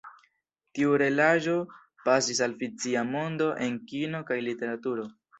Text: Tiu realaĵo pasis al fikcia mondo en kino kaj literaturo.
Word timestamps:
Tiu 0.77 0.93
realaĵo 1.01 1.51
pasis 2.07 2.41
al 2.45 2.55
fikcia 2.61 3.03
mondo 3.09 3.49
en 3.67 3.77
kino 3.91 4.23
kaj 4.31 4.39
literaturo. 4.47 5.05